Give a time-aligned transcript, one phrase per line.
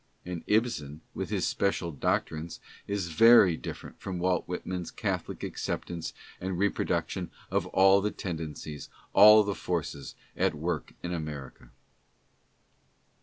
[0.25, 6.57] And Ibsen, with his special doctrines, is very different from Walt Whitman's catholic acceptance and
[6.57, 11.69] reproduction of all the tendencies, all the forces, at work in America.